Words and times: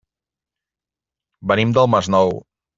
Venim 1.53 1.79
del 1.79 1.93
Masnou. 1.97 2.37